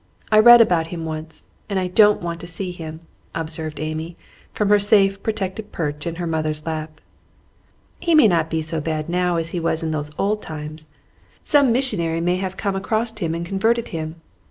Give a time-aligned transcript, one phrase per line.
[0.31, 3.01] I read about him once, and I don't want to see him,"
[3.35, 4.17] observed Amy,
[4.51, 6.99] from her safe protected perch in her mother's lap.
[7.99, 10.89] "He may not be so bad now as he was in those old times.
[11.43, 14.15] Some missionary may have come across him and converted him.